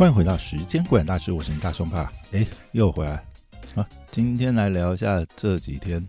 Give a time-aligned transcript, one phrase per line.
[0.00, 3.22] 欢迎回到时间观大师，我是你大胸怕，哎，又回来
[3.74, 3.86] 啊！
[4.10, 6.02] 今天来聊一下这几天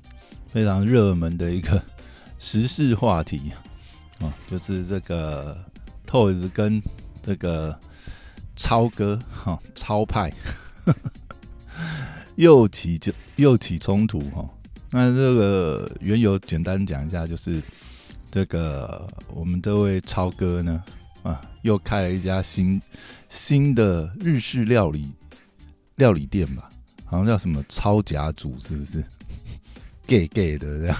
[0.47, 1.83] 非常热门的一个
[2.39, 3.51] 时事话题
[4.21, 5.61] 啊， 就是这个
[6.07, 6.81] Toys 跟
[7.21, 7.77] 这个
[8.55, 10.31] 超哥哈超派
[12.35, 14.49] 又起就又起冲突哈。
[14.91, 17.61] 那这个缘由简单讲一下，就是
[18.31, 20.81] 这个我们这位超哥呢
[21.23, 22.81] 啊，又开了一家新。
[23.29, 25.09] 新的日式料理
[25.95, 26.67] 料理店吧，
[27.05, 29.01] 好像叫什么超甲组，是不是？
[30.05, 30.97] gay gay 的这样。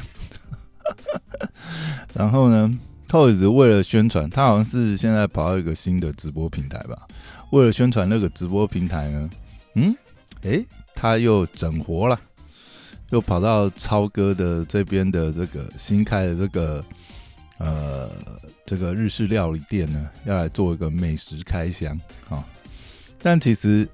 [2.16, 2.73] 然后呢
[3.09, 7.05] ，Toys 为了宣传，他好像是现在跑到一个新的直播平台吧。
[7.49, 9.30] 为了宣传那个直播平台呢，
[9.75, 9.94] 嗯，
[10.44, 12.17] 诶，他又整活了，
[13.09, 16.81] 又跑到超哥的这边的这个新开的这个。
[17.58, 18.09] 呃，
[18.65, 21.99] 这个日式料理店呢，要来做一个美食开箱
[22.30, 22.44] 啊。
[23.22, 23.88] 但其实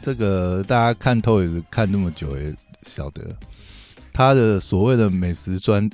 [0.00, 3.36] 这个大家看透也是看那么久，也晓得
[4.12, 5.88] 他的所谓的美食专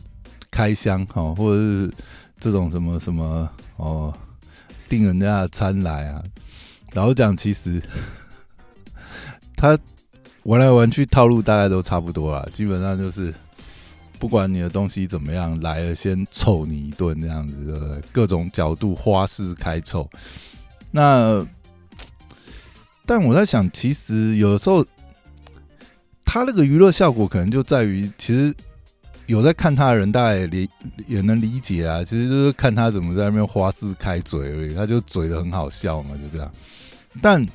[0.51, 1.91] 开箱哈，或者是
[2.39, 4.17] 这种什么什么哦，
[4.89, 6.23] 订人家的餐来啊。
[6.93, 7.83] 老讲，其实
[9.57, 9.79] 他
[10.45, 13.35] 玩来玩去套路大概都差不多啊，基本上就是。
[14.19, 20.09] 不管你的东西怎么样，来了先臭你一顿，这样子的各种角度花式开臭。
[20.91, 21.47] 那，
[23.07, 24.85] 但我在想，其实有的时候，
[26.25, 28.53] 他那个娱乐效果可能就在于，其实
[29.27, 30.69] 有在看他的人，大概理
[31.07, 32.03] 也能理解啊。
[32.03, 36.51] 其实就是看他怎么在那边花式开嘴而已，他就嘴的很好笑嘛，就这样。
[37.23, 37.47] 但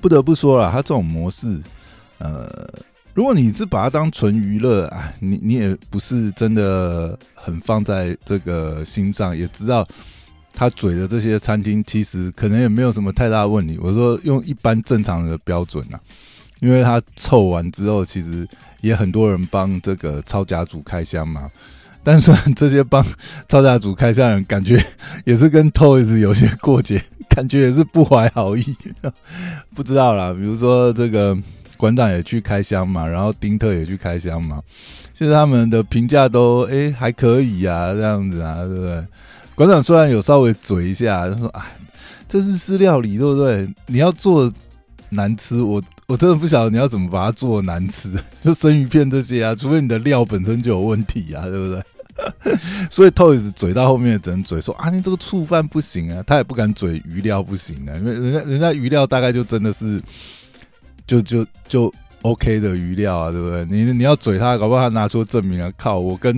[0.00, 1.60] 不得不说了，他这种模式，
[2.18, 2.68] 呃。
[3.18, 9.84] 如果你是把它当纯娱乐啊，你你也不是真的很放在这个心上，也知道
[10.54, 13.76] 他嘴的这些餐厅其实可能也没有什么太大问题。
[13.82, 15.98] 我说用一般正常的标准啊，
[16.60, 18.46] 因为他凑完之后，其实
[18.82, 21.50] 也很多人帮这个超家族开箱嘛。
[22.04, 23.04] 但是这些帮
[23.48, 24.80] 超家族开箱人，感觉
[25.24, 28.76] 也是跟 Toys 有些过节，感觉也是不怀好意。
[29.74, 31.36] 不知道啦，比如说这个。
[31.78, 34.60] 馆长也去开箱嘛，然后丁特也去开箱嘛，
[35.14, 39.06] 其实他们的评价都哎还可以呀，这样子啊，对不对？
[39.54, 41.62] 馆长虽然有稍微嘴一下，他说：“哎，
[42.28, 43.68] 这是私料理，对不对？
[43.86, 44.52] 你要做
[45.10, 48.10] 难吃，我我真的不晓得你要怎么把它做难吃，
[48.44, 51.82] 就生鱼片这些啊，除非你的料本身就有问题啊，对不对？
[52.90, 60.00] 所以 Toys 嘴到后面只能嘴说啊，你这个醋饭不行啊，他也不敢嘴鱼料不行啊，因为人家人家鱼料大概就真的是。”
[61.08, 61.92] 就就就
[62.22, 63.64] OK 的鱼料啊，对不对？
[63.64, 65.72] 你你要嘴他，搞不好他拿出证明啊！
[65.76, 66.36] 靠，我跟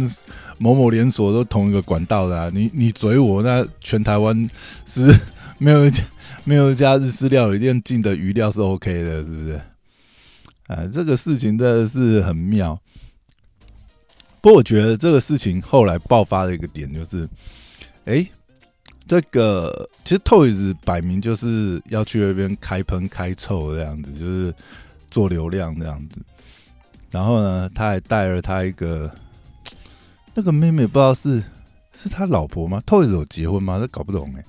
[0.58, 2.48] 某某连锁都同一个管道的啊！
[2.54, 4.48] 你你嘴我，那全台湾
[4.86, 5.12] 是
[5.58, 6.04] 没有一家
[6.44, 9.60] 没有一家日式料理店进的鱼料是 OK 的，是不是？
[10.69, 12.81] 啊，这个事情真的是很妙。
[14.41, 17.28] 不过我觉得这个事情后来爆发的一个点就是，
[18.04, 18.25] 哎。
[19.10, 24.54] 这个其实 Toys 摆明就是要去那边开喷开臭这样子，就是
[25.10, 26.16] 做流量这样子。
[27.10, 29.12] 然后呢，他还带了他一个
[30.32, 31.43] 那个妹妹，不知道是
[31.93, 33.81] 是他老婆吗？Toys 有结婚吗？
[33.81, 34.44] 这搞不懂哎。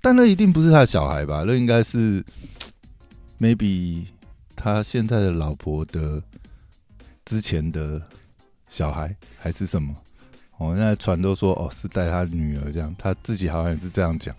[0.00, 1.44] 但那一定不是他小孩吧？
[1.46, 2.24] 那应该是
[3.38, 4.06] maybe
[4.54, 6.22] 他现在的老婆的
[7.26, 8.00] 之前的
[8.70, 9.94] 小孩还是什么？
[10.58, 14.34] 哦，现在传都说哦是带他女儿这样，他自己好像也是这样讲。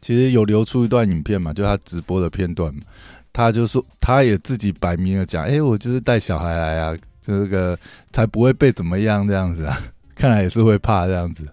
[0.00, 2.74] 其实有流出一段影片嘛，就他直播的片段，
[3.32, 7.78] 他就说他也自己摆明了讲，哎，我就是带小孩来啊，这个
[8.12, 9.80] 才不会被怎么样这样子啊。
[10.16, 11.46] 看来也是会怕这样子。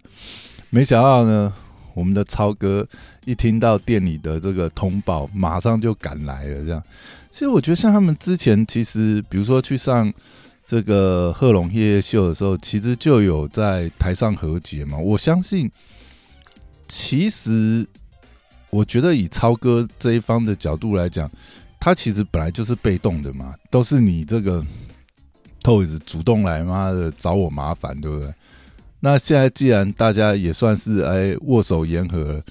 [0.72, 1.53] 没想到呢，
[1.94, 2.88] 我们的超哥
[3.25, 6.66] 一听到店里的这个通报，马上就赶来了。
[6.66, 6.83] 这样，
[7.29, 10.12] 其实我觉得像他们之前，其实比如说去上。
[10.71, 14.97] 这个贺龙夜夜秀的时候，其实就有在台上和解嘛。
[14.97, 15.69] 我相信，
[16.88, 17.85] 其实
[18.69, 21.29] 我觉得以超哥这一方的角度来讲，
[21.77, 24.65] 他其实本来就是被动的嘛，都是你这个
[25.62, 28.33] Toys 主动来妈的找我麻烦，对不对？
[29.01, 32.41] 那现在既然大家也算是哎握手言和，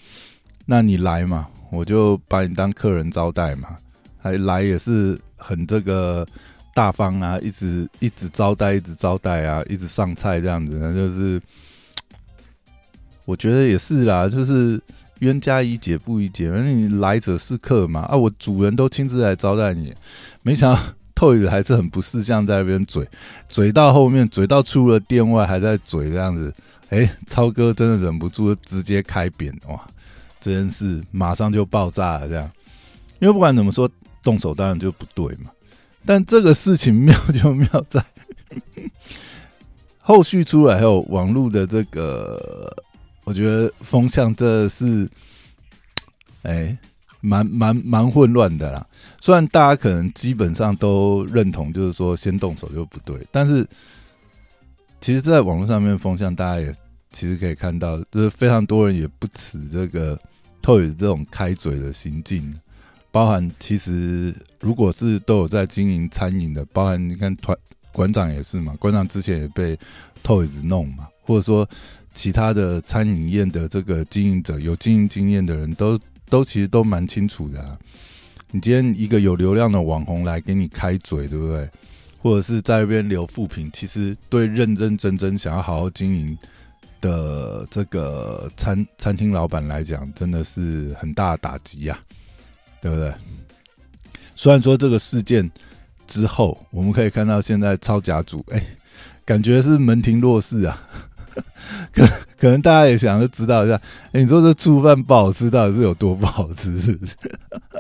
[0.67, 3.79] 那你来嘛，我就把你当客人招待嘛，
[4.19, 6.29] 还来也是很这个。
[6.73, 11.41] 大方啊，一直一直招待，一直招待啊，一直上菜这样子，就是，
[13.25, 14.81] 我觉得也是啦，就是
[15.19, 19.95] 冤家宜解不宜结，反正你来者是客嘛，啊，我主人都亲自来招待你，
[20.43, 20.81] 没想到
[21.15, 23.07] 透子还是很不识相，在那边嘴
[23.49, 26.55] 嘴到后面，嘴到出了店外还在嘴这样子，
[26.89, 29.79] 哎，超哥真的忍不住直接开扁哇，
[30.41, 32.51] 这件事马上就爆炸了这样。
[33.19, 33.87] 因为不管怎么说，
[34.23, 35.51] 动手当然就不对嘛。
[36.11, 38.05] 但这个事情妙就妙在，
[40.03, 42.77] 后续出来还有网络的这个，
[43.23, 45.09] 我觉得风向真的是，
[46.43, 46.77] 哎，
[47.21, 48.85] 蛮蛮蛮混乱的啦。
[49.21, 53.65] 虽然大家可能基本上都认同，就是说先动手就不对，但是
[55.01, 56.75] 其实，在网络上面风向，大家也
[57.13, 60.19] 其实可以看到，就是非常多人也不耻这个
[60.61, 62.53] 透宇这种开嘴的行径。
[63.13, 67.57] 包含其实，如果是都有在经营餐饮的，包含你看团
[67.93, 69.79] 馆长也是嘛，馆长之前也被
[70.23, 71.69] 透子弄嘛，或者说
[72.15, 75.99] 其他的餐饮业的这个经营者有经营经验的人都
[76.29, 77.61] 都其实都蛮清楚的。
[77.61, 77.79] 啊。
[78.53, 81.69] 你今天一个有流量的网红来给你开嘴，对不对？
[82.23, 86.37] 或者是在那边留副评，其实对认认真真想要好好经营
[87.01, 91.99] 的这个餐餐厅老板来讲，真的是很大的打击呀。
[92.81, 93.13] 对不对？
[94.35, 95.51] 虽然说这个事件
[96.07, 98.65] 之后，我们可以看到现在超甲组，哎，
[99.25, 100.83] 感觉是门庭若市啊。
[101.93, 102.05] 可
[102.37, 103.81] 可能大家也想要知道一下，
[104.13, 106.77] 哎，你说这醋饭不好吃，到底是有多不好吃？
[106.81, 107.15] 是不是？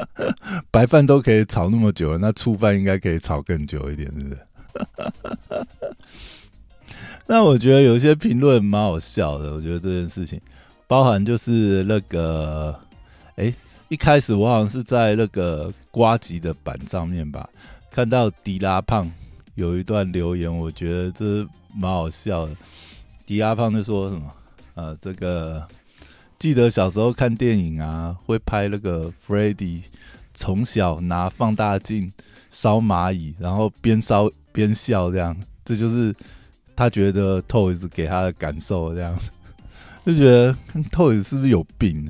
[0.71, 4.39] 白饭都可以炒那么久了，那醋饭应该可以炒更久一点，是不是？
[7.27, 9.53] 那我觉得有一些评论蛮好笑的。
[9.55, 10.41] 我觉得这件事情，
[10.87, 12.79] 包含就是那个，
[13.37, 13.53] 哎。
[13.91, 17.51] 一开始我好像是在那个瓜吉的板上面吧，
[17.91, 19.11] 看到迪拉胖
[19.57, 21.45] 有一段留言，我觉得这
[21.75, 22.55] 蛮好笑的。
[23.27, 24.33] 迪拉胖就说什么？
[24.75, 25.67] 呃，这个
[26.39, 29.83] 记得小时候看电影啊，会拍那个 Freddy
[30.35, 32.13] 从小拿放大镜
[32.49, 36.15] 烧蚂蚁，然后边烧 边笑，这样，这就是
[36.77, 39.19] 他觉得 Toys 给他的感受，这样
[40.07, 40.57] 就觉得
[40.93, 42.09] Toys 是不是有病？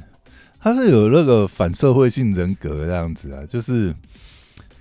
[0.62, 3.94] 他是有那个反社会性人格这样子啊，就是，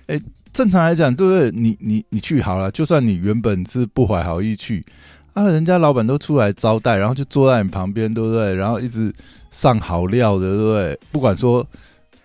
[0.08, 0.20] 哎，
[0.52, 1.50] 正常来讲，对不对？
[1.50, 4.84] 你你你去好了，就算你原本是不怀好意去，
[5.32, 8.54] 啊，人家老板都出来招待，然后就坐在你旁边，对不对？
[8.54, 9.10] 然后一直
[9.50, 11.00] 上好料的，对不对？
[11.10, 11.66] 不管说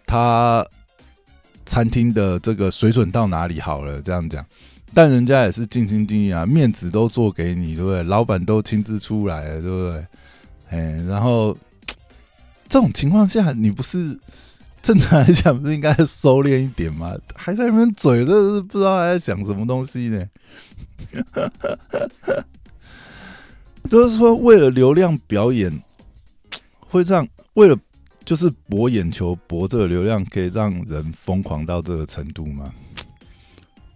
[0.05, 0.65] 他
[1.65, 4.45] 餐厅的这个水准到哪里好了，这样讲，
[4.93, 8.03] 但人家也是尽心尽力啊，面子都做给你，对不对？
[8.03, 10.05] 老板都亲自出来了，对不对？
[10.71, 11.55] 哎，然后。
[12.67, 14.17] 这种情况下，你不是
[14.81, 17.15] 正常来讲不是应该收敛一点吗？
[17.35, 20.25] 还在那边嘴，这是不知道还在想什么东西呢？
[23.89, 25.71] 就是说，为了流量表演，
[26.79, 27.77] 会让为了
[28.23, 32.73] 就是博眼球、博这个流量，可以让人疯狂到这个程度吗？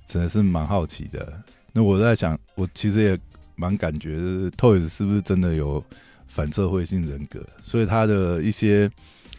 [0.05, 1.41] 真的是蛮好奇的。
[1.73, 3.19] 那我在想，我其实也
[3.55, 4.17] 蛮感觉
[4.57, 5.83] ，Toys 是不是真的有？
[6.29, 8.89] 反社会性人格，所以他的一些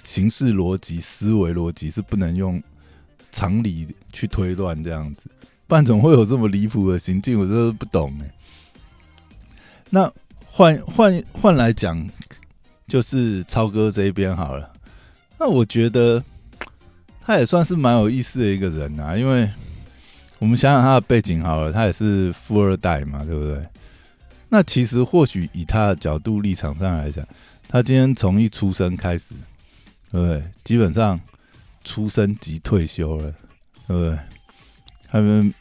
[0.05, 2.63] 形式逻辑、思维逻辑是不能用
[3.33, 5.23] 常理去推断这样子，
[5.67, 7.41] 不然怎么会有这么离谱的行径？
[7.41, 8.31] 我真的不懂哎。
[9.89, 10.13] 那
[10.45, 12.07] 换换换来讲，
[12.87, 14.71] 就是超哥这一边好了。
[15.39, 16.23] 那我觉得
[17.21, 19.49] 他也算是蛮有意思的一个人啊，因为
[20.39, 23.65] 我们想想他的背景好了，他也是富二代嘛，对不对？
[24.53, 27.27] 那其实或许以他的角度立场上来讲，
[27.69, 29.33] 他今天从一出生开始，
[30.11, 30.43] 对不对？
[30.65, 31.19] 基本上
[31.85, 33.33] 出生即退休了，
[33.87, 34.19] 对不对？
[35.09, 35.55] 他们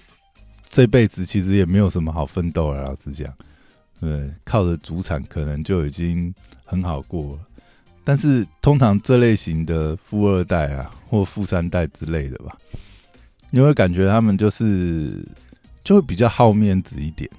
[0.67, 3.31] 这辈子其实也没有什么好奋斗了，老实讲，
[3.99, 6.33] 对，靠着主产可能就已经
[6.65, 7.39] 很好过了。
[8.03, 12.57] 但是通常这类型的富二代啊，或富三代之类的吧，
[13.51, 15.23] 你会感觉他们就是
[15.83, 17.29] 就会比较好面子一点。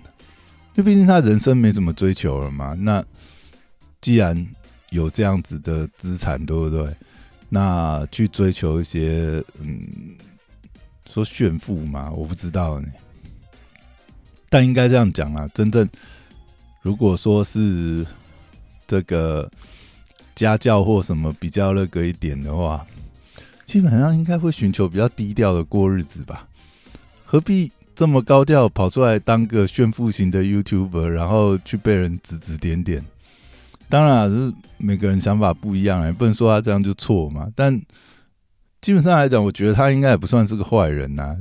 [0.73, 3.05] 就毕竟他人生没什么追求了嘛，那
[4.00, 4.47] 既然
[4.91, 6.95] 有这样子的资产，对不对？
[7.49, 10.17] 那去追求一些，嗯，
[11.09, 12.89] 说炫富嘛，我不知道呢。
[14.49, 15.89] 但应该这样讲啊，真正
[16.83, 18.07] 如果说是
[18.87, 19.50] 这个
[20.35, 22.87] 家教或什么比较那个一点的话，
[23.67, 26.49] 基本上应该会寻求比较低调的过日子吧？
[27.25, 27.71] 何必？
[28.00, 33.04] 这么高调跑出来当个炫富型的 YouTuber，然后去被人指指点点，
[33.90, 37.52] 当然是每个人想法不一样，也不能说他这样就错嘛。
[37.54, 37.78] 但
[38.80, 41.37] 基本上来讲，我觉得他应该也不算是个坏人呐。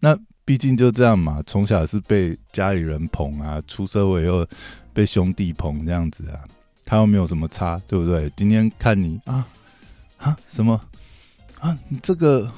[0.00, 4.46] 那毕竟就这样嘛，从小是被家里人捧啊，出社会又
[4.92, 6.44] 被兄弟捧这样子啊，
[6.84, 8.30] 他又没有什么差，对不对？
[8.36, 9.46] 今天看你啊
[10.18, 10.78] 啊什么
[11.58, 12.52] 啊，你这个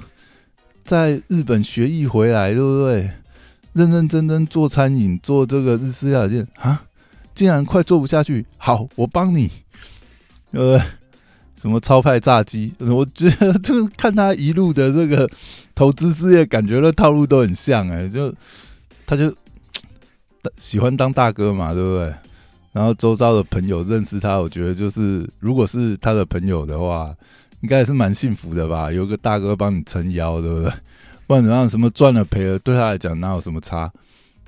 [0.83, 3.09] 在日本学艺回来，对不对？
[3.73, 6.83] 认认真真做餐饮，做这个日式料理啊，
[7.35, 8.45] 竟然快做不下去。
[8.57, 9.51] 好，我帮你。
[10.53, 10.81] 呃，
[11.57, 15.29] 什么超派炸鸡，我觉得就是看他一路的这个
[15.75, 18.35] 投资事业，感觉的套路都很像哎，就
[19.07, 19.33] 他就
[20.57, 22.15] 喜欢当大哥嘛，对不对？
[22.73, 27.15] 然后周遭的朋友认识他，我觉得就是如果是他的朋友的话，
[27.61, 30.73] 应该也是蛮幸福的吧，有个大哥帮你撑腰，对不对？
[31.29, 33.89] 不然怎样，什么赚了赔了，对他来讲哪有什么差，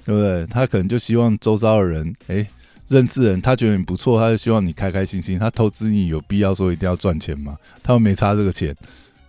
[0.05, 0.45] 对不对？
[0.47, 2.45] 他可能就希望周遭的人，哎。
[2.89, 5.39] 认识人，他觉得你不错，他就希望你开开心心。
[5.39, 7.57] 他投资你有必要说一定要赚钱吗？
[7.85, 8.75] 他又没差这个钱，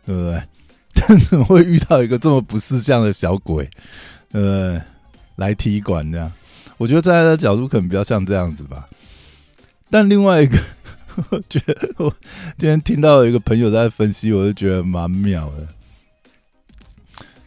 [0.03, 0.41] 对不对？
[1.29, 3.69] 怎么会遇到一个这么不识相的小鬼，
[4.31, 4.81] 呃，
[5.35, 6.31] 来踢馆这样？
[6.79, 8.89] 我觉得站在他角度可能比较像这样子吧。
[9.91, 10.57] 但另外一个，
[11.29, 12.11] 我觉得我
[12.57, 15.67] 今天听到一个朋友在分析，我就觉得蛮妙的，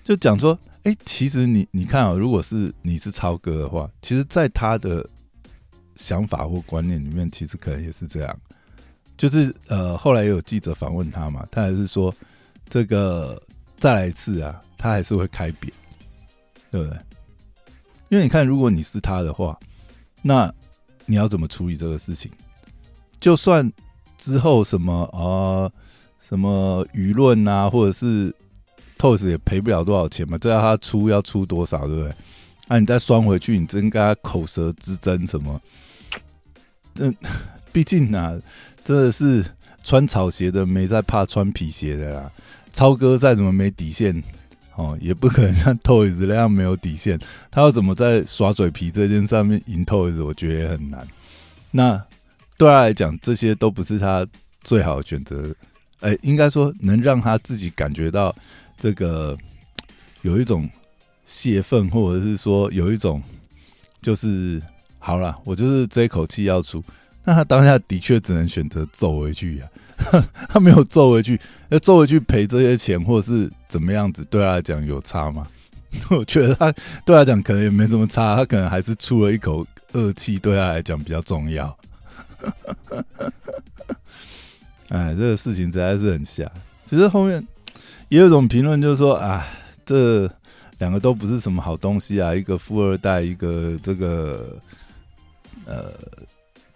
[0.04, 5.04] 就讲说，哎，其实你你看啊，如果是你是超哥的话，其实，在他的。
[5.96, 8.36] 想法或观念里面，其实可能也是这样，
[9.16, 12.12] 就是呃，后来有记者访问他嘛，他还是说
[12.68, 13.40] 这个
[13.76, 15.72] 再来一次啊，他还是会开扁，
[16.72, 16.98] 对不对？
[18.08, 19.56] 因为你看，如果你是他的话，
[20.20, 20.52] 那
[21.06, 22.28] 你要怎么处理这个事情？
[23.20, 23.72] 就算
[24.18, 25.70] 之后什么啊，
[26.18, 28.34] 什么舆论啊，或者是
[28.98, 32.12] TOS 也赔不了多少钱嘛，这要他出要出多少，对不对？
[32.68, 35.60] 那你再拴回去，你真跟他口舌之争什么？
[36.94, 37.12] 这
[37.72, 38.32] 毕竟啊，
[38.84, 39.44] 真的是
[39.82, 42.30] 穿草鞋的没在怕穿皮鞋的啦。
[42.72, 44.22] 超哥再怎么没底线
[44.76, 47.18] 哦，也不可能像 TOS 那样没有底线。
[47.50, 51.06] 他要怎么在耍嘴皮这件上面赢 TOS，我觉得也很难。
[51.70, 52.02] 那
[52.56, 54.26] 对他来讲，这些都不是他
[54.62, 55.54] 最好的选择。
[56.00, 58.34] 哎，应该说能让他自己感觉到
[58.78, 59.36] 这个
[60.22, 60.70] 有一种。
[61.26, 63.22] 泄愤，或者是说有一种，
[64.02, 64.60] 就是
[64.98, 66.84] 好了，我就是这一口气要出。
[67.24, 69.66] 那他当下的确只能选择揍回去呀，
[70.50, 71.40] 他没有揍回去，
[71.70, 75.46] 要揍回去赔这些钱，或者是怎么样子，对他来讲有差吗？
[76.10, 76.70] 我觉得他
[77.06, 81.74] 对他讲可能也没什么差，他可能还是出了一口恶气，对他来讲比较重要。
[84.90, 86.46] 哎，这个事情实在是很瞎。
[86.84, 87.42] 其实后面
[88.08, 89.46] 也有一种评论，就是说啊，
[89.84, 90.30] 这。
[90.78, 92.34] 两个都不是什么好东西啊！
[92.34, 94.58] 一个富二代，一个这个
[95.66, 95.92] 呃，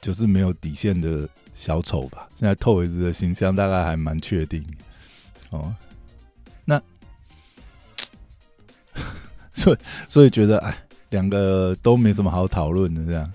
[0.01, 2.29] 就是没有底线的小丑吧。
[2.37, 4.65] 现在透维子的形象大概还蛮确定
[5.51, 5.75] 哦。
[6.65, 6.81] 那
[9.53, 9.77] 所以
[10.09, 10.79] 所以觉得哎，
[11.11, 13.31] 两个都没什么好讨论的这样。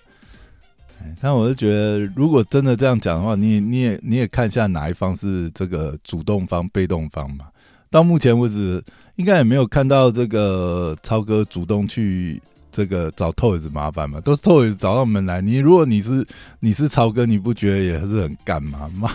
[1.22, 7.50] 但我是觉得，如果真的这样讲的话，你你也你也看一下哪一方是这个主动方、被动方嘛。
[7.94, 8.84] 到目前为止，
[9.18, 15.42] 应该也没有看到这个超哥主动去这个找 Toys 麻烦嘛，都是 Toys 找到门来。
[15.42, 16.26] 你如果你是
[16.60, 18.90] 你是超哥，你不觉得也是很干嘛？
[18.98, 19.14] 妈，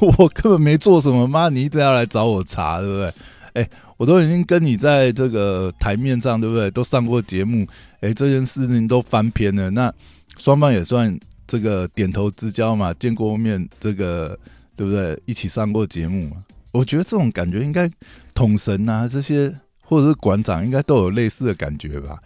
[0.00, 3.12] 我根本没做什么，妈，你一直要来找我茬，对不对？
[3.54, 6.70] 哎，我都已经跟你在这个台面上，对不对？
[6.70, 7.66] 都上过节目，
[8.02, 9.92] 哎，这件事情都翻篇了，那
[10.38, 14.38] 双方也算这个点头之交嘛，见过面，这个
[14.76, 15.20] 对不对？
[15.26, 16.36] 一起上过节目嘛。
[16.72, 17.88] 我觉得这种感觉应该
[18.34, 22.18] 统神啊，这些或者是馆长应该都有类似的感觉吧？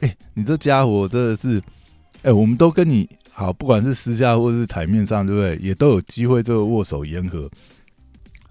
[0.00, 1.62] 哎，你这家伙真的是，
[2.22, 5.56] 哎，我们都跟你好，不管是私下或是台面上，对不对？
[5.56, 7.50] 也都有机会这个握手言和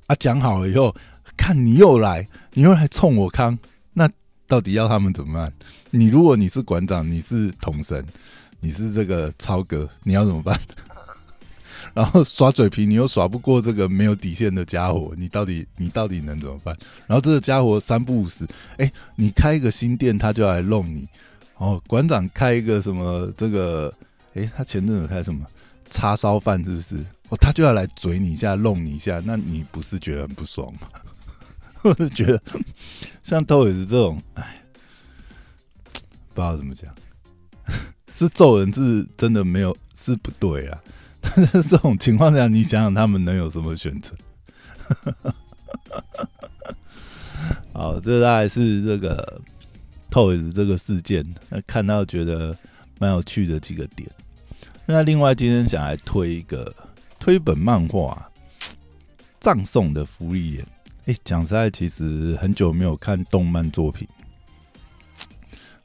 [0.07, 0.15] 啊。
[0.19, 0.95] 讲好了以后，
[1.38, 3.57] 看你又来，你又来冲我康，
[3.93, 4.10] 那
[4.48, 5.53] 到底要他们怎么办？
[5.91, 8.03] 你如果你是馆长，你是统神，
[8.60, 10.60] 你是这个超哥，你要怎么办？
[11.93, 16.75] 然后耍嘴皮，你又耍不过这个没有底线的家伙，你到底你到底能怎么办？
[17.07, 18.47] 然后这个家伙三不五时，
[18.77, 21.07] 哎，你开一个新店，他就来弄你。
[21.57, 23.93] 哦，馆长开一个什么这个，
[24.33, 25.45] 哎，他前阵子开什么
[25.89, 26.95] 叉烧饭，是不是？
[27.29, 30.87] 哦，他就要来嘴你一下，弄你一下，那你不是觉得很不爽吗？
[31.83, 32.41] 我是觉得
[33.23, 34.61] 像豆也是这种，哎，
[36.33, 36.93] 不知道怎么讲，
[38.11, 40.81] 是揍人是真的没有是不对啊。
[41.51, 44.13] 这种情况下，你想想他们能有什么选择？
[47.74, 49.42] 好，这大概是这个
[50.12, 51.25] Toys 这个事件，
[51.65, 52.56] 看到觉得
[53.00, 54.08] 蛮有趣的几个点。
[54.86, 56.72] 那另外今天想来推一个
[57.20, 58.30] 推本漫画
[59.39, 60.63] 《葬送的福利眼》。
[61.06, 64.08] 哎，讲实在，其实很久没有看动漫作品。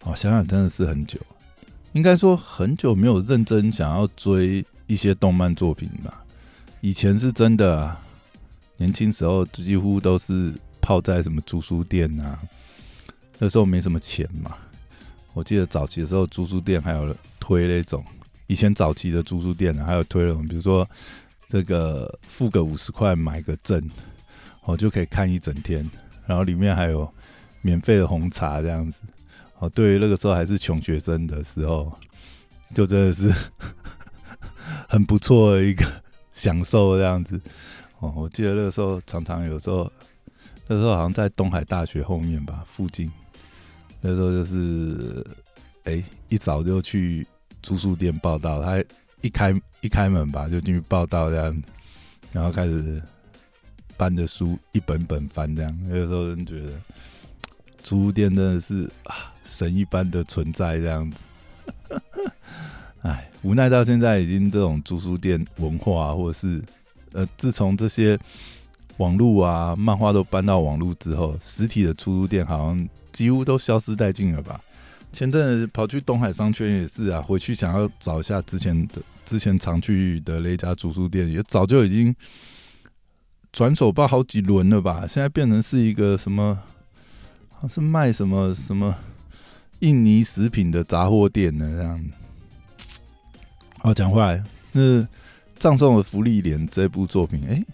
[0.05, 1.19] 哦，想想真的是很久，
[1.93, 4.65] 应该说很久没有认真想要追。
[4.89, 6.25] 一些动漫作品吧，
[6.81, 7.97] 以前是真的，
[8.79, 12.37] 年轻时候几乎都是泡在什么租书店啊，
[13.39, 14.57] 那时候没什么钱嘛。
[15.35, 18.05] 我记得早期的时候，租书店还有推那种，
[18.47, 20.89] 以前早期的租书店啊，还有推那种，比如说
[21.47, 23.89] 这个付个五十块买个证，
[24.65, 25.89] 哦就可以看一整天，
[26.27, 27.09] 然后里面还有
[27.61, 28.99] 免费的红茶这样子。
[29.59, 31.93] 哦，对于那个时候还是穷学生的时候，
[32.75, 33.33] 就真的是
[34.89, 35.85] 很不错的一个
[36.33, 37.41] 享受这样子。
[38.01, 39.91] 哦，我记得那个时候常常有时候，
[40.67, 43.11] 那时候好像在东海大学后面吧附近，
[44.01, 45.27] 那时候就是
[45.85, 47.27] 哎一早就去
[47.63, 48.83] 租书店报道，他
[49.21, 51.63] 一开一开门吧就进去报道这样，
[52.33, 53.03] 然后开始
[53.97, 56.73] 搬着书一本本翻这样，那个时候人觉得
[57.83, 59.33] 租书店真的是啊。
[59.51, 61.17] 神一般的存在这样子，
[63.03, 66.61] 哎，无奈到现在已经这种租书店文化，或者是
[67.13, 68.19] 呃，自从这些
[68.97, 74.61] 网络啊、漫画都搬到网络之后，实体的租书店好像几乎都消失殆尽了吧？
[75.13, 82.15] 前阵子跑去东海商圈也是啊，回去想要找一下之前的之前常去的那家租书店，也早就已经
[83.53, 85.07] 转手报好几轮了吧？
[85.09, 86.59] 现在变成是一个什么？
[87.55, 88.95] 好像是卖什么什么？
[89.79, 91.67] 印尼食品的杂货店呢？
[91.71, 92.05] 这样。
[93.89, 94.83] 好，讲回来，那
[95.59, 97.65] 《葬送的福利莲》这部作品，哎，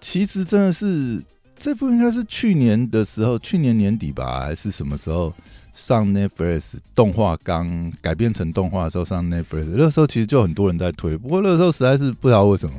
[0.00, 1.22] 其实真的是
[1.54, 5.30] 这部应该是去年的时候，去年年底吧，还是什么时候
[5.74, 12.76] 上 Netflix 动画刚改编成动画的时候上 Netflix，那时候其实就很多人在推，不过那时候实在是不知道为什么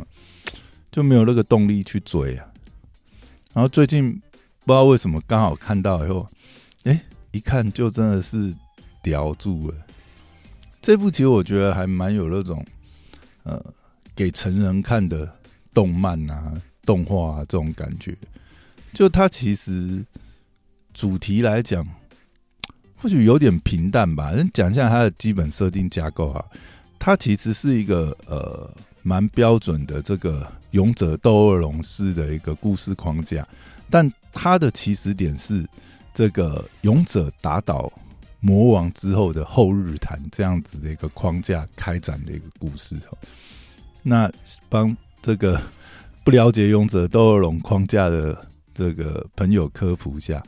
[0.91, 2.47] 就没有那个动力去追啊。
[3.53, 6.27] 然后最近不知道为什么刚好看到以后，
[6.85, 6.99] 哎。
[7.31, 8.55] 一看就真的是
[9.03, 9.75] 叼住了。
[10.85, 12.63] 这部其实我觉得还蛮有那种
[13.41, 13.59] 呃
[14.15, 15.27] 给成人看的
[15.73, 18.15] 动漫啊、动画啊这种感觉。
[18.93, 20.05] 就它其实
[20.93, 21.83] 主题来讲，
[22.97, 24.31] 或许有点平淡吧。
[24.53, 26.45] 讲一下它的基本设定架构啊。
[26.99, 33.43] 它其实是一个呃蛮标准的这个勇者斗恶龙式的一个故事框架，
[33.89, 35.67] 但它的起始点是。
[36.13, 37.91] 这个勇者打倒
[38.45, 43.17] 魔王之后的后日谈，这样子的一个框架开展的一个故事哈。
[44.03, 44.31] 那
[44.69, 45.59] 帮这个
[46.23, 48.37] 不了解勇者斗恶龙框架的
[48.71, 50.43] 这个朋友科普一下，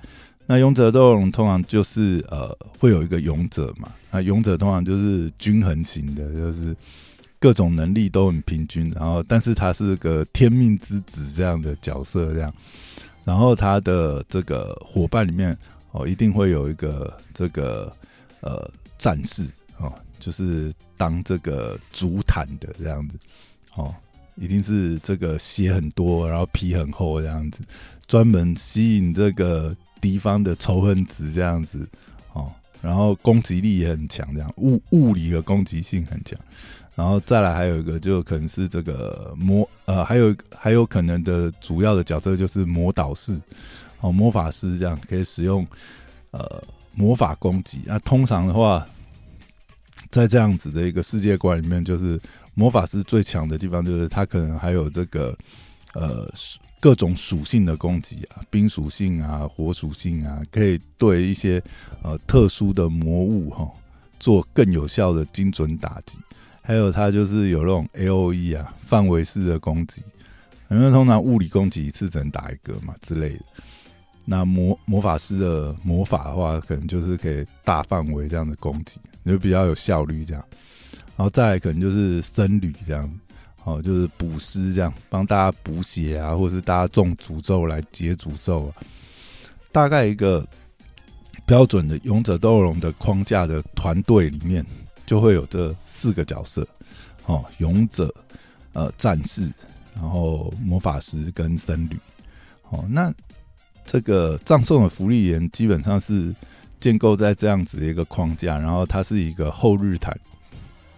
[0.46, 6.76] 那勇者斗恶龙通常就是呃会有一个勇者嘛，那勇者通常就是均衡型的，就是
[7.40, 12.54] 各种能力都很平均，然后但是他是个天命之子这样的角色这样。
[13.26, 15.58] 然后他的这个伙伴里面
[15.98, 17.92] 哦，一定会有一个这个
[18.42, 19.44] 呃战士
[19.80, 23.18] 哦，就是当这个主坦的这样子
[23.74, 23.94] 哦，
[24.36, 27.62] 一定是这个血很多，然后皮很厚这样子，
[28.08, 31.88] 专门吸引这个敌方的仇恨值这样子
[32.34, 36.40] 哦，然后攻击力也很强，这样物物理的攻击性很强。
[36.96, 43.40] 然后再来还有一个，就可能是这个魔呃，还有还有可能的主要的角色就是魔导士
[44.02, 45.66] 哦，魔法师这样可以使用
[46.32, 46.64] 呃
[46.96, 47.82] 魔法攻击。
[47.86, 48.88] 那通常的话，
[50.12, 52.20] 在这样子的一个世界观里面，就是
[52.54, 55.38] 魔法师最强的地方就是他可能还有这个
[55.94, 56.32] 呃
[56.80, 61.62] 各种属性的攻击啊，冰属性啊，火属性啊，可以对一些
[62.04, 63.68] 呃特殊的魔物哈
[64.20, 66.18] 做更有效的精准打击。
[66.62, 70.04] 还有它就是有那种 A O E 啊，范围式的攻击，
[70.70, 73.40] 因为通常物理攻击一次只能打一个嘛之类的。
[74.30, 80.44] 那魔魔法师的魔法的话，可能就是可以大范围这样的攻击，就比较有效率这样。
[81.16, 83.20] 然后再来可能就是僧侣这样，
[83.64, 88.76] 哦，就是补师这样，帮大家补血啊，或者是大家中诅咒来解诅咒啊。
[89.72, 90.46] 大概一个
[91.46, 94.66] 标准的勇者斗龙的框架的团队里面。
[95.08, 96.68] 就会有这四个角色，
[97.28, 98.14] 哦，勇者、
[98.74, 99.50] 呃，战士，
[99.96, 101.98] 然后魔法师跟僧侣，
[102.72, 103.10] 哦，那
[103.88, 106.36] 这个葬送的福利员基本上是
[106.80, 110.16] 建构在这样子的一个框架，然后它是一个后日谈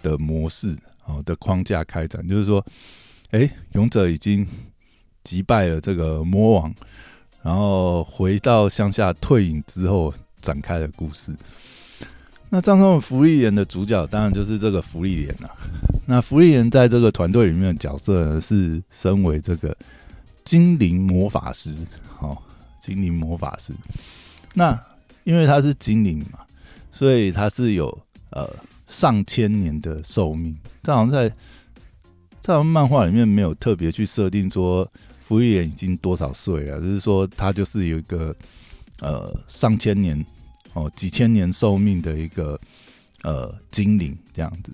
[0.02, 0.76] 的模式，
[1.06, 2.66] 哦的框架开展，就是说，
[3.30, 4.46] 哎，勇者已经
[5.24, 6.74] 击败了这个魔王，
[7.44, 11.34] 然后回到乡下退隐之后展开的故事。
[12.50, 15.52] 那葬送的福利员的主角当然就是这个福利员了。
[16.08, 19.78] 那福利员在这个团队里面的角色呢，是身为这个
[20.44, 21.72] 精灵魔法师，
[22.90, 23.72] 精灵魔法师。
[24.54, 24.78] 那
[25.24, 26.40] 因为他是精灵嘛，
[26.92, 27.88] 所以他是有
[28.32, 28.50] 呃
[28.88, 30.58] 上千年的寿命。
[30.82, 31.32] 这好像在
[32.42, 38.36] 在漫画里面没有特别去设定说福利莲已经多少岁了，就是说他就是有一个
[39.00, 40.26] 呃上千年。
[40.74, 42.58] 哦，几千年寿命的一个
[43.24, 44.72] 呃精灵这样子，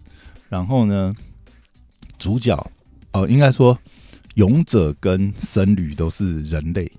[0.50, 1.16] 然后呢，
[2.20, 2.54] 主角
[3.14, 3.80] 哦，应该说
[4.34, 6.92] 勇者跟僧侣都是人类，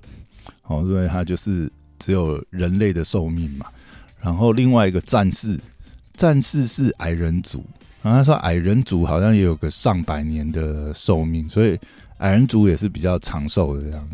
[0.67, 3.67] 哦，所以他就是只有人类的寿命嘛。
[4.21, 5.59] 然后另外一个战士，
[6.15, 7.65] 战士是矮人族，
[8.03, 11.79] 然后他说矮人族好像也有个上百年的寿命，所以
[12.19, 14.09] 矮人族也是比较长寿的这样。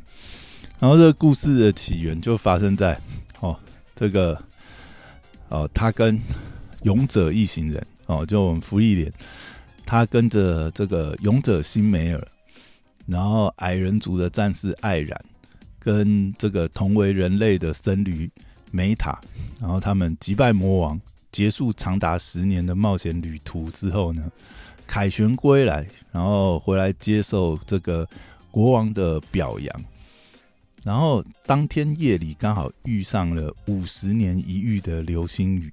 [0.79, 3.01] 然后这个故事的起源就发生在
[3.41, 3.57] 哦，
[3.95, 4.37] 这个
[5.49, 6.21] 哦，他跟
[6.83, 9.12] 勇者一行人哦，就我们福利莲，
[9.87, 12.29] 他跟着这个勇者辛梅尔，
[13.07, 15.25] 然后矮人族的战士艾然，
[15.83, 18.31] 跟这个同为人类的僧侣
[18.71, 19.21] 梅塔，
[19.61, 21.01] 然后他们击败魔王，
[21.33, 24.31] 结束长达十年的冒险旅途之后呢，
[24.87, 28.09] 凯旋归来，然后回来接受这个
[28.53, 29.85] 国王的表扬。
[30.85, 35.73] 然后当天夜里刚好遇上了五十年一遇的流星雨，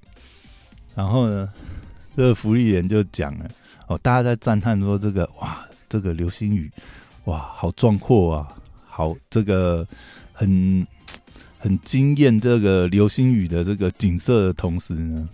[0.95, 1.47] 然后呢，
[2.15, 3.47] 这个福利人就讲了
[3.87, 6.71] 哦，大家在赞叹说这个哇，这个流星雨
[7.25, 8.55] 哇，好壮阔啊，
[8.99, 9.87] 好这个
[10.33, 10.85] 很
[11.57, 15.29] 很惊艳这个流星雨的这个景色的同时呢，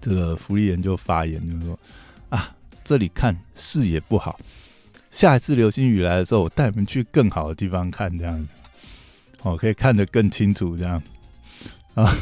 [0.00, 1.78] 这个福利人就发言就说
[2.28, 2.52] 啊，
[2.82, 4.36] 这里看视野不好，
[5.12, 8.48] 下一次流星雨来的时候，我带你们去更好的地方看，这样子。
[9.42, 11.00] 哦，可以看得更清楚，这样
[11.94, 12.12] 啊，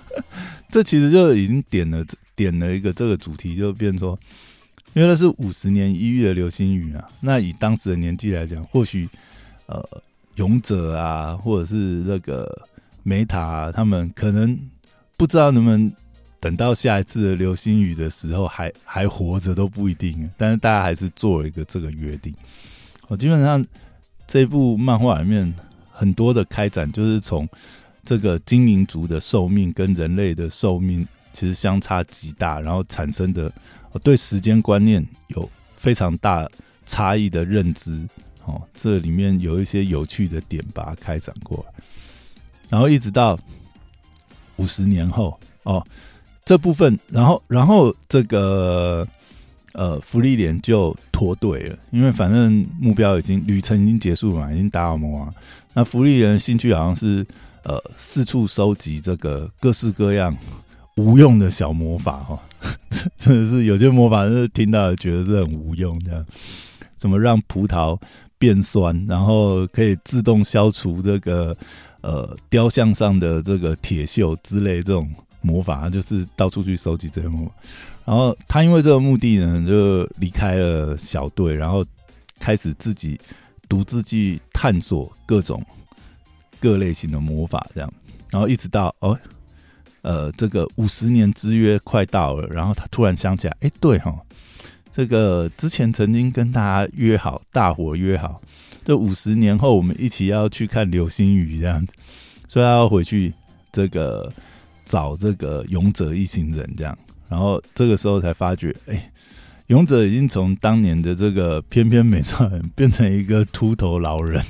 [0.68, 2.04] 这其实就已经点了
[2.36, 4.18] 点了一个这个主题，就变说，
[4.92, 7.08] 因为那是五十年一遇的流星雨啊。
[7.20, 9.08] 那以当时的年纪来讲，或许
[9.70, 10.02] 呃，
[10.34, 11.74] 勇者啊，或者是
[12.06, 12.66] 那个
[13.02, 14.58] 梅塔，他们可能
[15.16, 15.90] 不知道能不能
[16.38, 20.28] 等到下一次的流星雨的时候还还活着都不一定。
[20.36, 22.34] 但是大家还是做了一个这个约定。
[23.08, 23.64] 我基本上
[24.26, 25.54] 这部漫画里面。
[25.92, 27.46] 很多的开展就是从
[28.06, 33.52] 这个精灵族的寿命跟人类的寿命其实相差极大，然后产生的
[34.02, 36.48] 对时间观念有非常大
[36.86, 38.00] 差异的认知。
[38.50, 41.84] 哦，这里面有一些有趣的点把它开展过来，
[42.68, 43.38] 然后一直到
[44.56, 45.86] 五十年后哦
[46.44, 49.06] 这部分，然后然后这个。
[49.72, 55.32] 呃，福利连就脱队了，因为反正目标已经旅程已经结束嘛，已经打好魔王。
[55.74, 57.24] 那福利连兴趣好像是
[57.62, 60.36] 呃四处收集这个各式各样
[60.96, 62.42] 无用的小魔法哈，
[63.16, 66.26] 真的是有些魔法是听到觉得是很无用这样，
[66.96, 67.96] 怎么让葡萄
[68.40, 71.54] 变酸，然后可以自动消除这个
[72.00, 75.08] 呃雕像上的这个铁锈之类这种
[75.42, 77.52] 魔法，就是到处去收集这些魔法。
[78.06, 81.84] 然后他因为这个目的呢，就离开了小队，然后
[82.38, 83.20] 开始自己
[83.68, 85.62] 独自去探索各种
[86.58, 87.92] 各类型的魔法，这样。
[88.30, 89.16] 然后一直到哦，
[90.00, 94.18] 呃，这个五十年之约快到了，然后他突然想起来，哎，对哈，
[94.92, 98.40] 这个之前曾经跟大家约好，大伙约好，
[98.84, 101.92] 这五十年后我们一起要去看流星雨这样子，
[102.48, 103.32] 所以要回去
[103.70, 104.30] 这个
[104.84, 106.96] 找这个勇者一行人这样。
[107.28, 109.12] 然后这个时候才发觉，哎，
[109.68, 114.44] 勇者已经从当年的这个翩翩美少年变成一个秃头老人，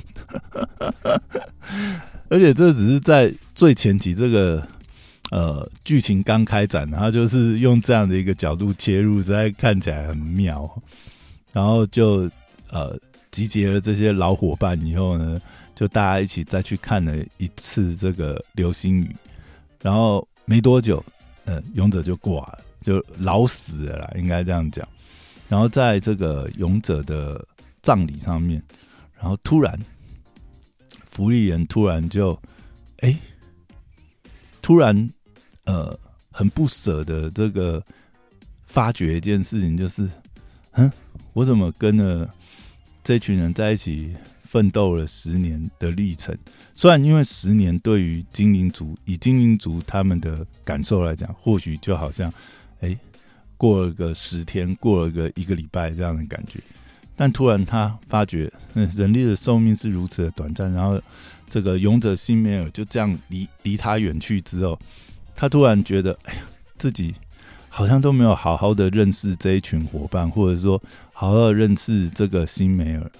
[2.30, 4.66] 而且这只是在最前期这个
[5.30, 10.70] 呃剧情刚开展，然后就是用这样的一个角度切入，实在看起来很妙。
[11.52, 12.30] 然后就
[12.68, 12.96] 呃
[13.30, 15.40] 集结了这些老伙伴以后呢，
[15.74, 19.14] 就大家一起再去看了一次这个流星雨，
[19.82, 21.04] 然后没多久，
[21.44, 22.58] 呃，勇者就挂了。
[22.82, 24.88] 就老死了啦，应该这样讲。
[25.50, 27.46] 然后在这个勇者的
[27.82, 28.62] 葬礼上面，
[29.18, 29.78] 然后突然，
[31.04, 32.40] 福利人突然就，
[33.00, 33.14] 哎，
[34.62, 35.10] 突然
[35.70, 35.96] 呃，
[36.32, 37.80] 很不舍的这个
[38.66, 40.10] 发觉一件事情，就是，
[40.72, 40.90] 嗯，
[41.32, 42.28] 我怎么跟了
[43.04, 46.36] 这群人在一起奋斗了十年的历程？
[46.74, 52.32] 虽然因为十年对于精灵族以精灵族他们的感受来讲，或许就好像。
[52.80, 52.98] 哎，
[53.56, 56.58] 过了个十天，过了个一个礼拜这样的感觉，
[57.14, 60.72] 但突然他发觉，嗯，人类的寿命是如此的短暂。
[60.72, 61.00] 然后，
[61.48, 64.76] 这个勇者辛梅尔就这样离离他远去之后，
[65.40, 66.42] 他突然觉得，哎呀，
[66.76, 67.14] 自己
[67.70, 70.78] 好像都没有好好的认识这一群伙伴，或者说
[71.14, 73.10] 好好的认识这个辛梅尔，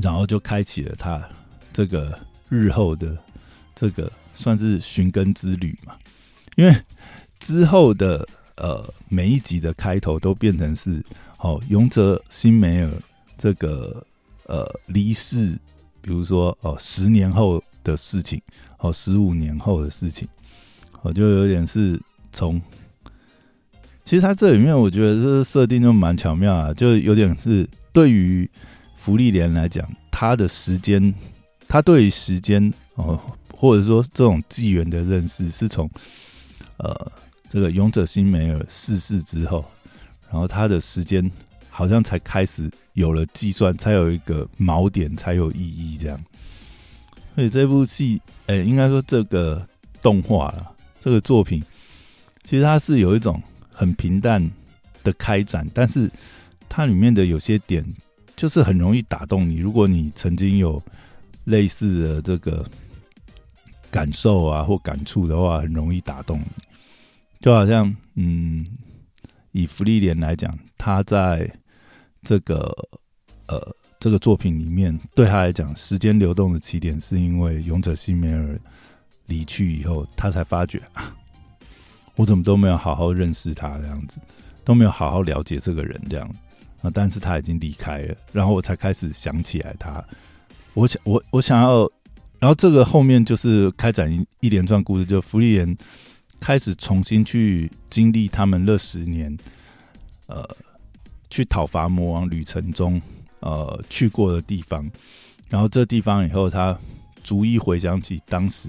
[0.00, 1.20] 然后就开启了他
[1.72, 2.16] 这个
[2.48, 3.18] 日后的
[3.74, 5.96] 这个算是寻根之旅嘛，
[6.54, 6.72] 因为。
[7.40, 11.04] 之后的呃每一集的开头都变成是
[11.40, 12.90] 哦勇者辛梅尔
[13.36, 14.02] 这个
[14.46, 15.48] 呃离世，
[16.00, 18.40] 比如说哦十年后的事情，
[18.78, 20.26] 哦十五年后的事情，
[21.04, 22.00] 我就有点是
[22.32, 22.60] 从
[24.04, 28.48] 其实它这里面我觉得这设定就蛮巧妙啊，就有点是对于
[28.96, 31.14] 福利莲来讲，他的时间，
[31.68, 33.20] 他对于时间哦，
[33.52, 35.88] 或者说这种纪元的认识，是从
[36.78, 37.12] 呃
[37.50, 39.62] 这个勇者辛梅尔逝世之后，
[40.30, 41.30] 然后他的时间
[41.68, 46.18] 好像才开始有了计算，才有一个锚点，才有意义这样。
[47.34, 49.66] 所以这部戏，哎，应该说这个
[50.00, 50.72] 动画了，
[51.04, 51.62] 这个作品，
[52.44, 53.38] 其实它是有一种。
[53.76, 54.40] 很平淡
[55.02, 56.08] 的开展，但是
[56.68, 57.84] 它里面的有些点
[58.36, 59.56] 就是很容易打动你。
[59.56, 60.80] 如果你曾经有
[61.42, 62.64] 类似的这个
[63.90, 66.46] 感受啊或感触的话，很容易打动你。
[67.40, 68.64] 就好像，嗯，
[69.50, 71.50] 以弗利莲来讲，他在
[72.22, 72.72] 这个
[73.48, 78.56] 呃这个作品里面，对他来讲，时间流动的起点是因为勇者西梅尔
[79.26, 81.14] 离去以后，他才发觉啊。
[82.16, 84.18] 我怎么都没有好好认识他这样子，
[84.64, 86.30] 都没有好好了解这个人这样
[86.80, 86.90] 啊！
[86.94, 90.04] 但是他已经离开了，然后我才开始想起来他。
[90.74, 91.90] 我想，我我想要，
[92.38, 95.76] 然后这个后面就是开展一一连串故事，就福利人
[96.38, 99.36] 开始重新去经历他们那十年，
[100.26, 100.48] 呃，
[101.30, 103.02] 去讨伐魔王旅程中
[103.40, 104.88] 呃去过的地方，
[105.48, 106.78] 然后这地方以后他
[107.24, 108.68] 逐一回想起当时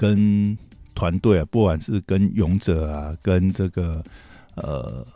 [0.00, 0.56] 跟。
[0.92, 4.04] 团队啊，不管是跟勇者啊，跟这个
[4.54, 5.06] 呃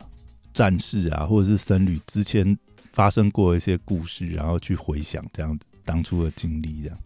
[0.54, 2.56] 战士啊，或者是僧侣之前
[2.92, 6.98] 发生过一些故事，然后去回想这样子当初的经历，这样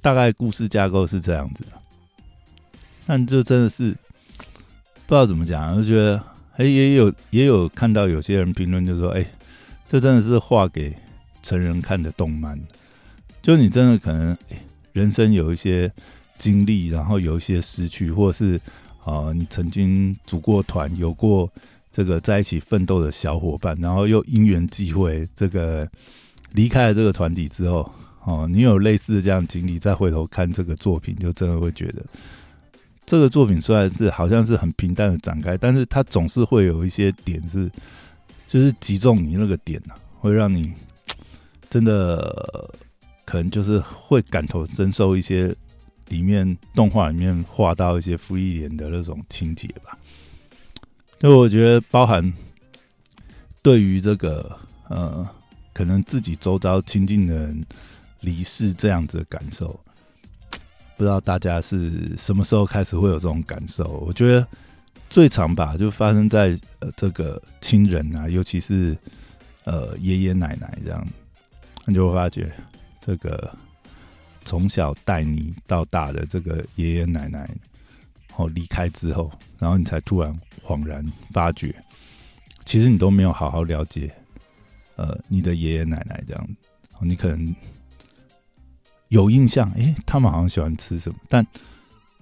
[0.00, 1.70] 大概故事架构是这样子的。
[3.06, 3.90] 但这真的是
[5.06, 6.20] 不知道怎么讲，就觉得
[6.56, 9.24] 哎，也有也有看到有些人评论，就说哎，
[9.86, 10.92] 这真的是画给
[11.40, 12.58] 成人看的动漫，
[13.40, 14.36] 就你真的可能
[14.92, 15.92] 人生有一些。
[16.38, 18.60] 经历，然后有一些失去，或者是
[19.04, 21.50] 啊，你曾经组过团，有过
[21.90, 25.88] 这个在一起奋斗的小伙伴，然后又因缘际会，这个
[26.52, 27.88] 离开了这个团体之后，
[28.24, 32.04] 哦，你有类似的这样经历，再回头看这个作品，就真的会觉得，
[33.06, 37.70] 这个作品虽然是好像是很平淡的展开，但是它总是会有一些点是，
[38.48, 40.72] 就是击中你那个点啊，会让你
[41.68, 42.72] 真的
[43.24, 45.54] 可能就是会感同身受一些。
[46.12, 49.96] 里面动画里面画到一些福利莲的那种情节吧，
[51.18, 52.30] 就我觉得包含
[53.62, 54.54] 对于这个
[54.90, 55.26] 呃，
[55.72, 57.64] 可能自己周遭亲近的人
[58.20, 59.68] 离世这样子的感受，
[60.98, 63.84] 不知道大家是什么时候开始会有这种感受？
[64.06, 64.46] 我觉得
[65.08, 68.94] 最常吧，就发生在呃这个亲人啊，尤其是
[69.64, 71.06] 呃爷爷奶奶这样，
[71.86, 72.52] 你就会发觉
[73.00, 73.50] 这个。
[74.44, 77.48] 从小带你到大的这个爷爷奶奶，
[78.36, 81.74] 哦离开之后，然后你才突然恍然发觉，
[82.64, 84.12] 其实你都没有好好了解，
[84.96, 86.48] 呃，你的爷爷奶奶这样，
[87.00, 87.54] 你可能
[89.08, 91.46] 有印象，诶，他们好像喜欢吃什么，但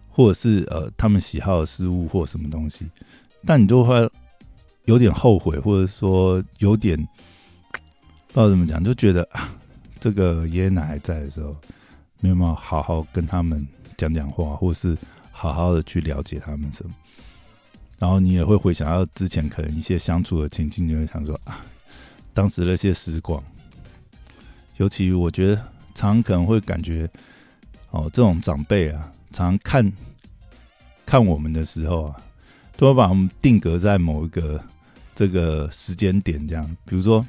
[0.08, 2.88] 或者是呃，他们喜好的食物或什么东西，
[3.46, 4.10] 但你就会
[4.84, 6.96] 有点后悔，或者说有点
[8.28, 9.48] 不知道怎么讲，就觉得啊，
[9.98, 11.56] 这个爷爷奶奶在的时候。
[12.20, 14.96] 没有没有好好跟他们讲讲话，或是
[15.30, 16.94] 好好的去了解他们什么，
[17.98, 21.64] 然后你也会回想到之前可能一些相处的情境，你会想说啊，
[22.34, 23.42] 当时那些时光，
[24.76, 25.56] 尤其我觉得
[25.94, 27.08] 常常可能会感觉
[27.90, 29.92] 哦，这种长辈啊，常常看
[31.06, 32.22] 看我们的时候啊，
[32.76, 34.62] 都会把我们定格在某一个
[35.14, 37.26] 这个时间点，这样，比如说，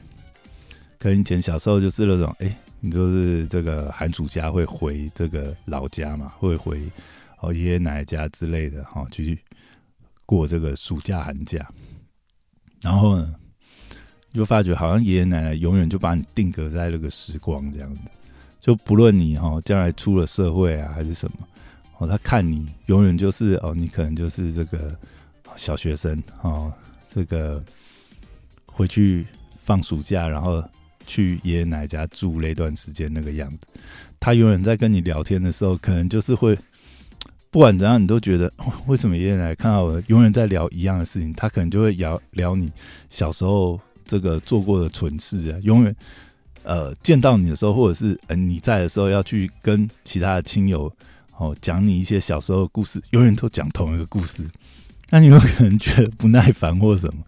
[0.99, 2.53] 可能以前小时候就是那种哎。
[2.83, 6.81] 你就是这个寒暑假会回这个老家嘛，会回
[7.39, 9.37] 哦爷爷奶奶家之类的哈，去
[10.25, 11.63] 过这个暑假寒假。
[12.81, 13.35] 然后呢，
[14.33, 18.01] 就发觉好像爷爷奶奶永远就把你定格在那个时光这样子，
[18.59, 21.47] 就不论你哈将来出了社会啊还是什么，
[21.99, 24.97] 哦他看你永远就是哦你可能就是这个
[25.55, 26.73] 小学生哦，
[27.13, 27.63] 这个
[28.65, 29.27] 回去
[29.59, 30.63] 放暑假然后。
[31.05, 33.57] 去爷爷奶奶家住那段时间那个样子，
[34.19, 36.57] 他永远在跟你聊天的时候，可能就是会
[37.49, 38.51] 不管怎样，你都觉得
[38.87, 42.71] 为什么爷爷奶奶看到我永远在聊一样的事情，他可能就会聊聊你
[43.09, 45.59] 小时候这个做过的蠢事啊。
[45.63, 45.95] 永远
[46.63, 50.91] 呃见到你的时候，或者是嗯你在的时候，要去跟其他的亲友
[51.37, 54.47] 哦讲你一些小时候的故事，永远都讲同一个故事。
[55.09, 57.21] 那你有可能觉得不耐烦或什么，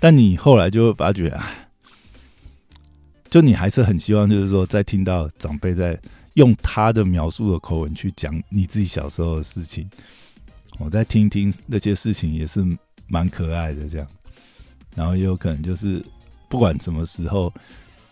[0.00, 1.65] 但你后来就会发觉啊。
[3.36, 6.00] 就你还是很希望，就是说，在听到长辈在
[6.36, 9.86] 用他的描述的口吻去讲你自己小时候的事情，
[10.78, 12.64] 我再听听那些事情，也是
[13.06, 14.06] 蛮可爱的这样，
[14.94, 16.02] 然后也有可能就是
[16.48, 17.52] 不管什么时候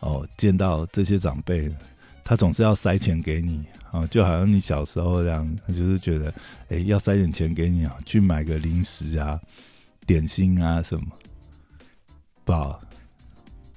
[0.01, 1.75] 哦见到这些长辈，
[2.23, 6.35] 他总是要塞钱给你啊，就好像你小时候这样，他就是觉得
[6.69, 9.41] 哎要塞点钱给你啊，去买个零食啊、
[10.07, 11.07] 点心啊什么，
[12.45, 12.79] 不好。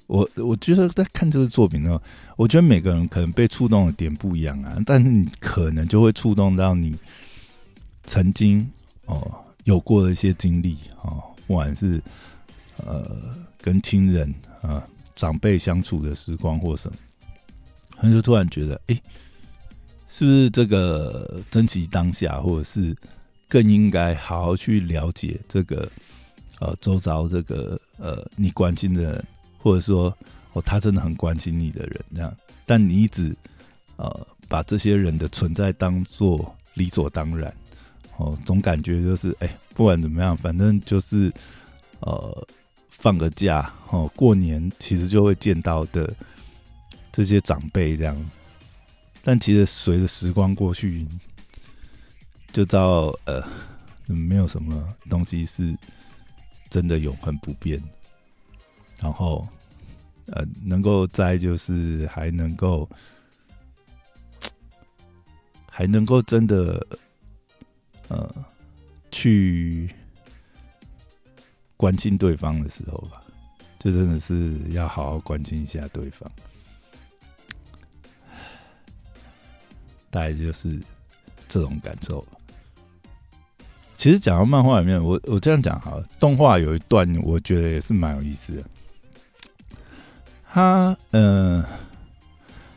[0.08, 2.00] 我我觉得在看这个作品呢，
[2.36, 6.96] 我觉得每个人可能被触动的点不一样啊，但是你可能就会触动到你
[8.04, 8.66] 曾经
[9.04, 9.30] 哦
[9.64, 12.02] 有过的一些经历哦，不管是
[12.86, 14.82] 呃跟亲人啊
[15.14, 16.96] 长辈相处的时光或什么，
[17.98, 18.98] 他就突然觉得，哎，
[20.08, 22.96] 是不是这个珍惜当下，或者是
[23.46, 25.86] 更应该好好去了解这个
[26.60, 29.24] 呃周遭这个呃你关心的人。
[29.58, 30.16] 或者说，
[30.52, 33.36] 哦，他真的很关心你的人，这样，但你一直
[33.96, 37.52] 呃把这些人的存在当做理所当然，
[38.16, 41.32] 哦，总感觉就是，哎，不管怎么样，反正就是
[42.00, 42.46] 呃
[42.88, 46.14] 放个假，哦，过年其实就会见到的
[47.12, 48.30] 这些长辈这样，
[49.22, 51.06] 但其实随着时光过去，
[52.52, 53.42] 就知道呃
[54.06, 55.76] 没有什么东西是
[56.70, 57.82] 真的永恒不变。
[59.00, 59.46] 然后，
[60.26, 62.88] 呃，能够在就是还能够，
[65.70, 66.84] 还能够真的，
[68.08, 68.34] 呃，
[69.10, 69.88] 去
[71.76, 73.22] 关心对方的时候吧，
[73.78, 76.30] 就真的是要好好关心一下对方。
[80.10, 80.76] 大概就是
[81.48, 82.26] 这种感受。
[83.94, 88.64] 其实讲到漫画里面，我我这样讲哈，动画有一段我觉得也是蛮有意思的。
[90.58, 91.62] 他嗯，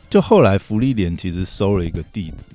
[0.08, 2.52] 就后来福利莲其实收了一个弟子，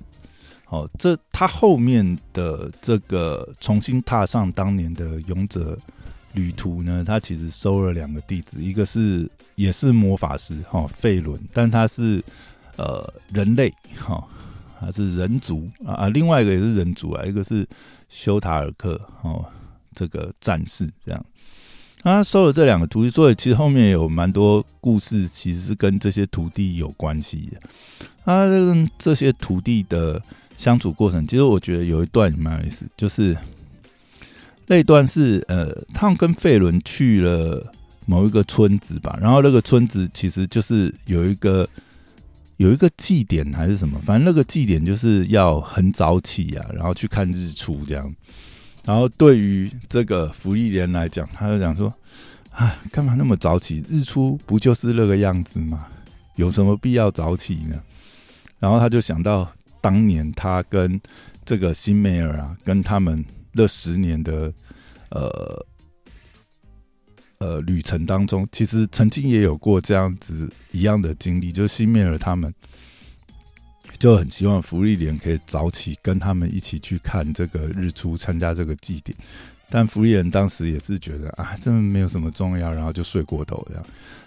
[0.70, 5.78] 哦，这他后面的这个重新踏上当年的勇者
[6.32, 12.24] 旅途呢，他其实收了两个弟子，一个是也是魔法师哈费伦，但他是
[12.78, 14.26] 呃人类哈，
[14.80, 17.68] 他是人族啊啊，另外一个也是人族啊，一个是
[18.08, 19.44] 修塔尔克哦，
[19.94, 21.26] 这个战士这样。
[22.04, 27.60] 他收了这两个徒弟，所以其实后面有蛮多故事，其实是跟这些徒弟有关系的。
[28.24, 30.22] 他跟这些徒弟的
[30.58, 33.36] 相处过程，其实我觉得有一段蛮有意思，就是
[34.68, 37.74] 那一段是呃，他们跟费伦去了
[38.06, 41.68] 某一个村子吧，然后那个村子其实就是有一个
[42.58, 48.16] 有一个祭典还是什么，反正那个祭典就是要很早起啊，然后去看日出这样。
[48.88, 51.94] 然后对于这个福利莲来讲，他就讲说
[52.56, 53.84] ：“啊，干嘛那么早起？
[53.90, 55.86] 日出不就是那个样子吗？
[56.38, 57.78] 有什么必要早起呢？”
[58.60, 60.98] 然后他就想到当年他跟
[61.44, 64.54] 这个新梅尔啊，跟他们那十年的
[65.10, 65.66] 呃
[67.40, 72.54] 呃旅程当中，其实曾经也有过这样子一样的经历，就是辛梅尔他们。
[74.00, 79.18] 就很希望福利莲可以早起跟他们一起去看这个日出，参加这个祭典。
[79.70, 83.86] 但福利莲当时也是觉得啊，这没有什么重要，然后就睡过头这样。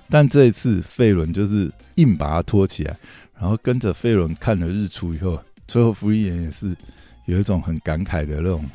[0.08, 2.96] 但这一次费伦就是硬把他拖起来，
[3.38, 6.76] 然后跟着费伦看了日出以后，最后福利莲也是
[7.26, 8.68] 有一种很感慨的那种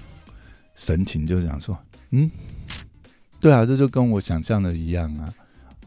[0.75, 1.77] 神情，就想说
[2.11, 2.31] ：“嗯，
[3.41, 5.33] 对啊，这就跟我想象的一样啊，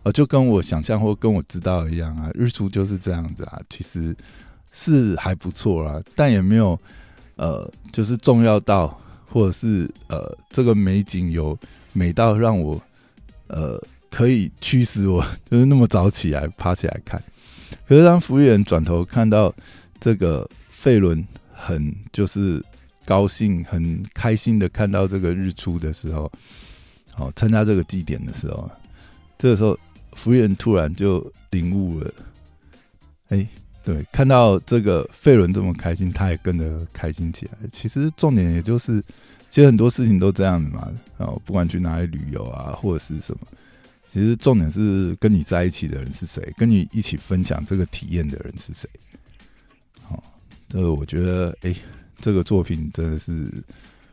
[0.03, 4.15] 啊，就跟我想象或跟我知道一样啊，日出就是这样子啊，其实。”
[4.73, 6.79] 是还不错啦，但也没有，
[7.37, 11.59] 呃，就是重要到，或者是呃，这个美景有
[11.93, 12.81] 美到让我，
[13.49, 17.21] 呃，可以驱使我，就是那么早起来爬起来看。
[17.87, 19.53] 可是当服务员转头看到
[19.99, 22.63] 这个费伦很就是
[23.05, 26.31] 高兴、很开心的看到这个日出的时候，
[27.17, 28.71] 哦，参加这个祭典的时候，
[29.37, 29.77] 这个时候
[30.13, 32.13] 服务员突然就领悟了，
[33.31, 33.47] 哎。
[33.89, 37.53] 对，看到这个费伦这么开心，他也跟着开心起来。
[37.73, 39.01] 其实重点也就是，
[39.49, 40.93] 其实很多事情都这样子嘛。
[41.17, 43.47] 然后不管去哪里旅游啊，或者是什么，
[44.13, 48.87] 其实重点是跟你在一起的人是谁，跟你一起分享这个体验的人是谁。
[50.03, 50.23] 好，
[50.69, 51.75] 这个我觉得，哎，
[52.19, 53.51] 这个作品真的是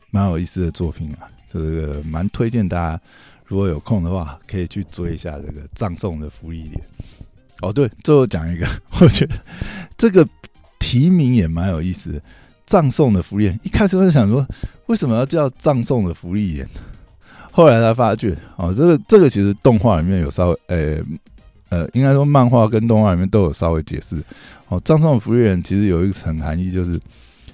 [0.09, 1.27] 蛮有意思的作品啊。
[1.51, 3.01] 这个蛮推荐大家，
[3.43, 6.81] 如果有空的话，可以去追一下这个葬送的福利点。
[7.61, 8.67] 哦，对，最后讲一个，
[9.01, 9.35] 我觉得
[9.97, 10.27] 这个
[10.79, 12.19] 题名也蛮有意思的，
[12.65, 14.45] 《葬送的福利一开始我就想说，
[14.87, 16.67] 为什么要叫《葬送的福利点？
[17.51, 21.01] 后来才发觉，哦，这个这个其实动画里面有稍微，呃
[21.69, 24.21] 呃，应该说漫画跟动画里面都有稍微解释。
[24.67, 26.99] 哦，《葬送的福利人其实有一层含义，就是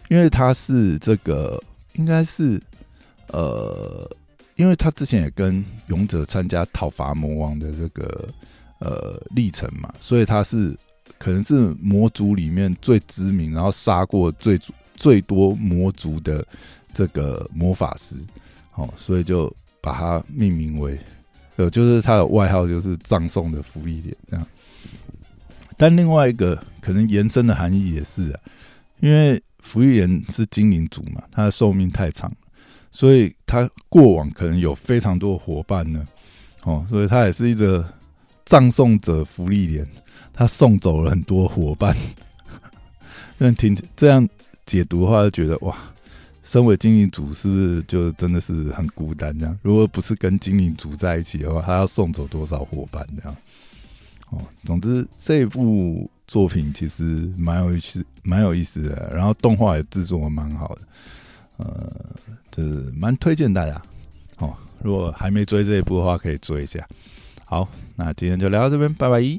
[0.10, 1.62] 因为他是这个，
[1.93, 2.60] 应该是
[3.28, 4.10] 呃
[4.56, 8.28] 因为他之前也跟勇者参加讨伐魔王的这个
[8.82, 10.78] 呃历程嘛，所以他是
[11.18, 14.60] 可能是魔族里面最知名，然后杀过最
[14.94, 16.46] 最多魔族的
[16.94, 18.16] 这个魔法师，
[18.76, 21.00] 哦，所以就把他命名为
[21.58, 24.46] 呃，就是他的外号就是葬送的福利点这样。
[25.78, 28.40] 但另外一个可能延伸的含义也是啊，
[29.00, 32.32] 因为福利人是精灵族嘛，他的寿命太长，
[32.92, 36.06] 所以他过往可能有非常多伙伴呢，
[36.64, 37.88] 哦，所以他也是一个
[38.46, 39.88] 葬送者福利莲，
[40.34, 41.96] 他送走了很多伙伴。
[43.38, 44.28] 那听这样
[44.66, 45.76] 解读的话，就觉得哇，
[46.44, 49.58] 身为精灵族是不是就真的是很孤单这样？
[49.62, 53.36] 如果不是跟精灵族在一起的话，他要送走多少伙伴这样？
[54.30, 57.04] 哦，总之这部作品其实
[57.38, 59.12] 蛮有意思，蛮有意思的。
[59.14, 60.82] 然后动画也制作蛮好的，
[61.58, 61.92] 呃，
[62.52, 63.82] 就是蛮推荐大家。
[64.38, 66.88] 哦，如果还没追这一部的话，可以追一下。
[67.52, 69.38] 好，那今天就聊到这边，拜拜。